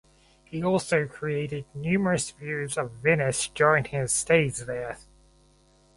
[0.45, 4.97] He also created numerous views of Venice during his stays there.